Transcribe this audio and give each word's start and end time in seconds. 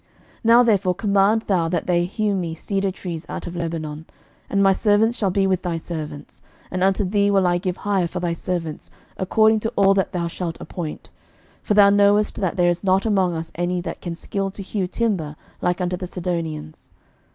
11:005:006 0.01 0.09
Now 0.45 0.63
therefore 0.63 0.95
command 0.95 1.41
thou 1.43 1.69
that 1.69 1.85
they 1.85 2.05
hew 2.05 2.33
me 2.33 2.55
cedar 2.55 2.89
trees 2.89 3.23
out 3.29 3.45
of 3.45 3.55
Lebanon; 3.55 4.07
and 4.49 4.63
my 4.63 4.73
servants 4.73 5.15
shall 5.15 5.29
be 5.29 5.45
with 5.45 5.61
thy 5.61 5.77
servants: 5.77 6.41
and 6.71 6.83
unto 6.83 7.05
thee 7.05 7.29
will 7.29 7.45
I 7.45 7.59
give 7.59 7.77
hire 7.77 8.07
for 8.07 8.19
thy 8.19 8.33
servants 8.33 8.89
according 9.17 9.59
to 9.59 9.73
all 9.75 9.93
that 9.93 10.11
thou 10.11 10.27
shalt 10.27 10.57
appoint: 10.59 11.11
for 11.61 11.75
thou 11.75 11.91
knowest 11.91 12.37
that 12.37 12.55
there 12.55 12.71
is 12.71 12.83
not 12.83 13.05
among 13.05 13.35
us 13.35 13.51
any 13.53 13.79
that 13.81 14.01
can 14.01 14.15
skill 14.15 14.49
to 14.49 14.63
hew 14.63 14.87
timber 14.87 15.35
like 15.61 15.79
unto 15.79 15.95
the 15.97 16.07
Sidonians. 16.07 16.89